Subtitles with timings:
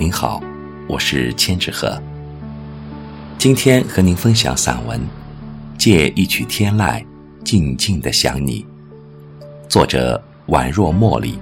[0.00, 0.42] 您好，
[0.88, 2.00] 我是千纸鹤。
[3.36, 4.98] 今天和您分享散文
[5.76, 7.04] 《借一曲天籁，
[7.44, 8.64] 静静的想你》，
[9.68, 11.38] 作者宛若茉莉。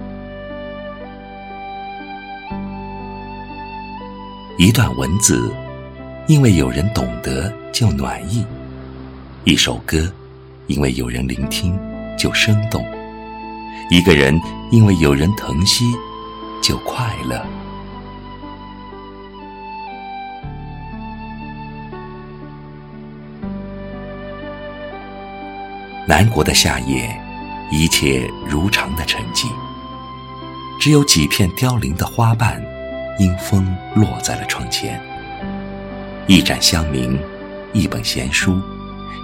[4.57, 5.49] 一段文字，
[6.27, 8.43] 因为有人懂得就暖意；
[9.45, 10.11] 一首歌，
[10.67, 11.79] 因为有人聆听
[12.17, 12.83] 就生动；
[13.89, 14.37] 一个人，
[14.69, 15.85] 因为有人疼惜
[16.61, 17.41] 就快乐。
[26.09, 27.07] 南国的夏夜，
[27.69, 29.45] 一切如常的沉寂，
[30.79, 32.59] 只有几片凋零的花瓣，
[33.19, 34.99] 因风落在了窗前。
[36.25, 37.15] 一盏香茗，
[37.73, 38.59] 一本闲书，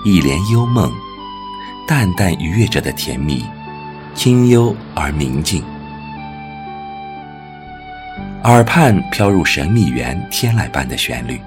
[0.05, 0.93] 一帘幽梦，
[1.87, 3.43] 淡淡愉悦着的甜蜜，
[4.13, 5.63] 清幽而明净。
[8.43, 11.41] 耳畔飘入神秘园天籁般的旋律，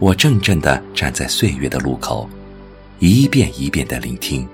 [0.00, 2.28] 我怔怔地站在岁月的路口。
[3.04, 4.48] 一遍一遍的聆听，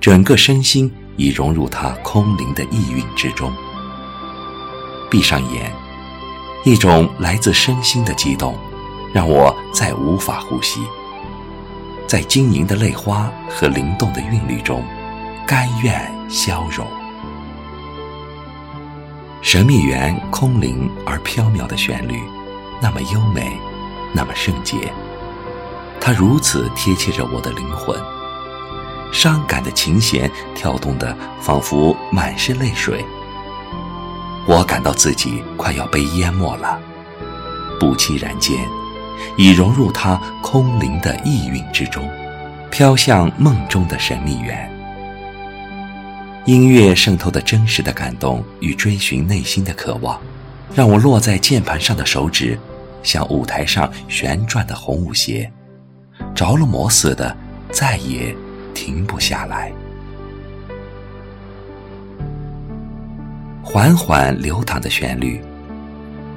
[0.00, 3.52] 整个身心已融入它空灵的意蕴之中。
[5.10, 5.70] 闭上眼，
[6.64, 8.56] 一种来自身心的激动，
[9.12, 10.80] 让我再无法呼吸。
[12.06, 14.82] 在晶莹的泪花和灵动的韵律中，
[15.46, 16.86] 甘愿消融。
[19.42, 22.18] 神秘园空灵而飘渺的旋律，
[22.80, 23.52] 那么优美，
[24.14, 24.90] 那么圣洁。
[26.04, 27.96] 它如此贴切着我的灵魂，
[29.12, 33.04] 伤感的琴弦跳动的仿佛满是泪水。
[34.44, 36.76] 我感到自己快要被淹没了，
[37.78, 38.58] 不期然间，
[39.36, 42.10] 已融入它空灵的意蕴之中，
[42.68, 44.68] 飘向梦中的神秘园。
[46.46, 50.20] 音乐渗透的真实的感动与追寻内心的渴望，
[50.74, 52.58] 让我落在键盘上的手指，
[53.04, 55.48] 像舞台上旋转的红舞鞋。
[56.42, 57.36] 着了魔似的，
[57.70, 58.34] 再也
[58.74, 59.72] 停不下来。
[63.62, 65.40] 缓缓流淌的旋律，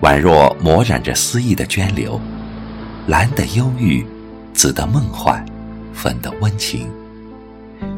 [0.02, 2.22] 宛若抹染着诗意的涓流，
[3.08, 4.06] 蓝的忧郁，
[4.54, 5.44] 紫的梦幻，
[5.92, 6.88] 粉的温情，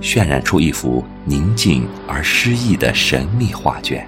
[0.02, 4.08] 渲染出一幅宁静而诗意的神秘画卷。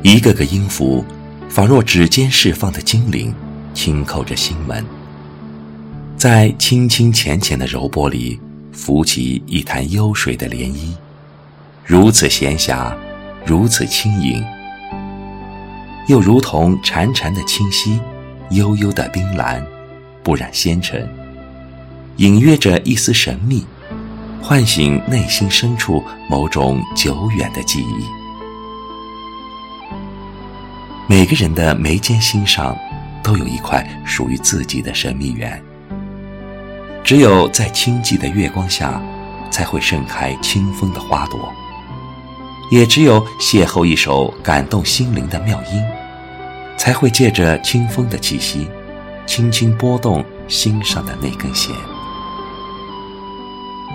[0.00, 1.04] 一个个音符，
[1.50, 3.34] 仿若指尖释放的精灵，
[3.74, 4.82] 轻叩着心门。
[6.16, 8.40] 在清清浅浅的柔波里，
[8.72, 10.94] 浮起一潭幽水的涟漪，
[11.84, 12.94] 如此闲暇，
[13.44, 14.42] 如此轻盈，
[16.08, 18.00] 又如同潺潺的清溪，
[18.50, 19.64] 悠悠的冰蓝，
[20.22, 21.06] 不染纤尘，
[22.16, 23.66] 隐约着一丝神秘，
[24.40, 28.06] 唤醒内心深处某种久远的记忆。
[31.06, 32.74] 每个人的眉间心上，
[33.22, 35.62] 都有一块属于自己的神秘园。
[37.06, 39.00] 只有在清寂的月光下，
[39.48, 41.38] 才会盛开清风的花朵；
[42.68, 45.80] 也只有邂逅一首感动心灵的妙音，
[46.76, 48.68] 才会借着清风的气息，
[49.24, 51.72] 轻轻拨动心上的那根弦。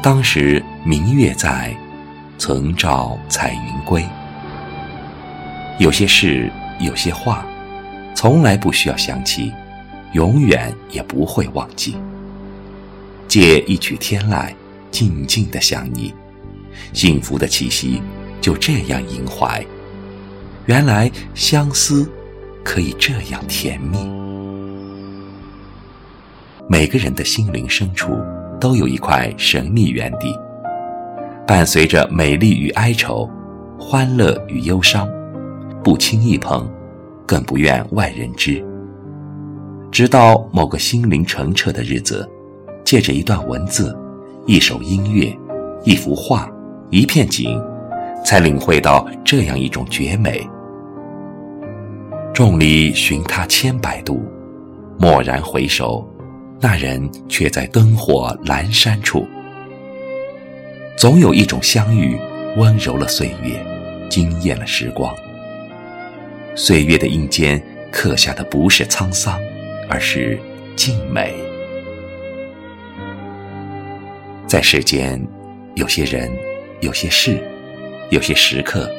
[0.01, 1.75] 当时明月在，
[2.38, 4.05] 曾照彩云归。
[5.79, 6.49] 有些事，
[6.79, 7.45] 有些话，
[8.16, 9.51] 从来不需要想起，
[10.13, 11.97] 永远也不会忘记。
[13.31, 14.53] 借一曲天籁，
[14.92, 16.14] 静静的想你，
[16.92, 18.02] 幸福的气息
[18.42, 19.66] 就这样萦怀。
[20.66, 22.12] 原来相思
[22.62, 24.00] 可以这样甜蜜。
[26.68, 28.20] 每个人的心灵深处
[28.59, 30.38] 都有一块神秘园地，
[31.47, 33.30] 伴随着美丽与哀愁，
[33.80, 35.08] 欢乐与忧伤，
[35.81, 36.70] 不轻易碰，
[37.25, 38.62] 更不愿外人知。
[39.90, 42.30] 直到某个心灵澄澈的日子。
[42.91, 43.97] 借着一段文字、
[44.46, 45.34] 一首音乐、
[45.85, 46.52] 一幅画、
[46.90, 47.57] 一片景，
[48.25, 50.46] 才领会到这样一种绝美。
[52.34, 54.22] 众里寻他千百度，
[54.99, 56.05] 蓦然回首，
[56.59, 59.26] 那人却在灯火阑珊处。
[60.97, 62.20] 总有一种相遇，
[62.58, 63.66] 温柔了岁月，
[64.09, 65.16] 惊艳了时光。
[66.55, 69.40] 岁月的印间刻下的不是沧桑，
[69.88, 70.38] 而是
[70.76, 71.34] 静美。
[74.52, 75.18] 在世间，
[75.76, 76.30] 有些人，
[76.82, 77.42] 有些事，
[78.09, 78.92] 有些时刻，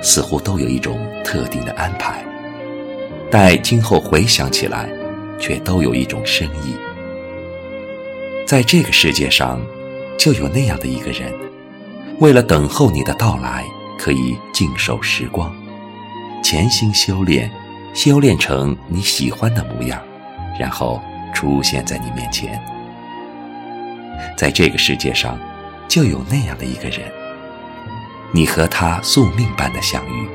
[0.00, 2.24] 似乎都有一种特定的安排。
[3.30, 4.88] 待今后回想起来，
[5.38, 6.74] 却都有一种深意。
[8.46, 9.60] 在这个世界上，
[10.16, 11.34] 就有那样的一个人，
[12.18, 13.66] 为了等候你的到来，
[13.98, 15.54] 可以静守时光，
[16.42, 17.50] 潜心修炼，
[17.92, 20.02] 修炼成你喜欢的模样，
[20.58, 20.98] 然后
[21.34, 22.58] 出现在你面前。
[24.36, 25.38] 在这个世界上，
[25.88, 27.00] 就有那样的一个人，
[28.32, 30.28] 你和他宿命般的相遇，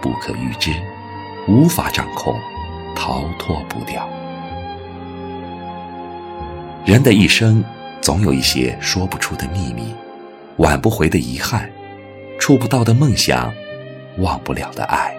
[0.00, 0.72] 不可预知，
[1.46, 2.34] 无法掌控，
[2.94, 4.08] 逃脱不掉。
[6.84, 7.62] 人的一生，
[8.00, 9.94] 总有一些说不出的秘密，
[10.56, 11.70] 挽不回的遗憾，
[12.38, 13.52] 触不到的梦想，
[14.18, 15.14] 忘不了的爱。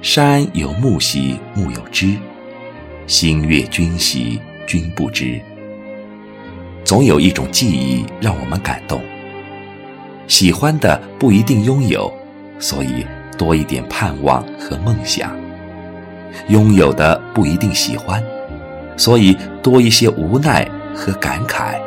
[0.00, 2.16] 山有木兮木有枝，
[3.08, 5.40] 星月君兮君不知。
[6.88, 9.02] 总有一种记忆让我们感动。
[10.26, 12.10] 喜欢的不一定拥有，
[12.58, 13.04] 所以
[13.36, 15.28] 多一点盼望和梦想；
[16.48, 18.24] 拥有的不一定喜欢，
[18.96, 21.78] 所以多一些无奈和感慨。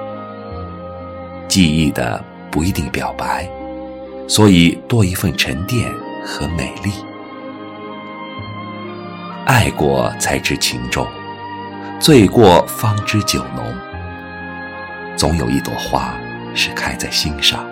[1.48, 3.50] 记忆的不一定表白，
[4.27, 5.92] 所以多一份沉淀
[6.24, 6.92] 和美丽。
[9.48, 11.07] 爱过才知情重，
[12.00, 13.65] 醉过方知酒浓。
[15.22, 16.16] 总有一朵花
[16.56, 17.64] 是开在心上，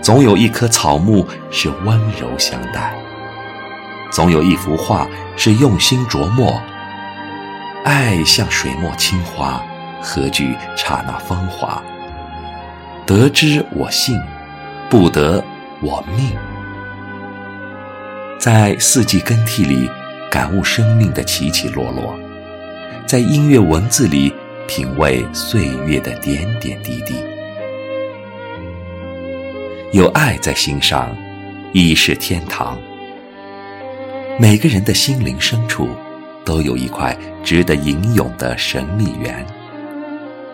[0.00, 2.94] 总有一棵草木是温柔相待，
[4.12, 6.62] 总有一幅画是用心琢磨。
[7.84, 9.60] 爱像水墨青花，
[10.00, 11.82] 何惧刹那芳华？
[13.04, 14.16] 得之我幸，
[14.88, 15.42] 不得
[15.80, 16.30] 我命。
[18.38, 19.90] 在四季更替里。
[20.30, 22.14] 感悟生命的起起落落，
[23.06, 24.34] 在音乐文字里
[24.66, 27.14] 品味岁月的点点滴滴。
[29.92, 31.16] 有爱在心上，
[31.72, 32.78] 已是天堂。
[34.38, 35.88] 每个人的心灵深处，
[36.44, 39.46] 都有一块值得吟咏的神秘园，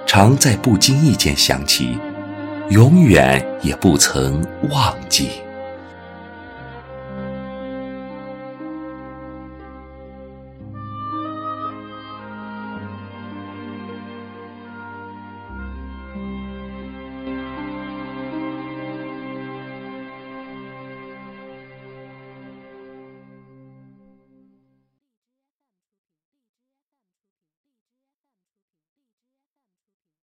[0.06, 1.98] 常在不经意间想起，
[2.70, 5.30] 永远也不曾忘记。